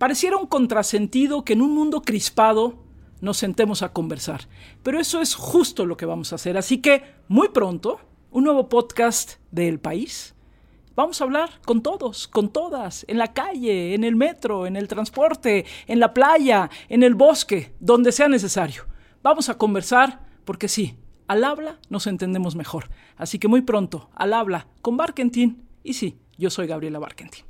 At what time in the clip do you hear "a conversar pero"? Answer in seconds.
3.82-4.98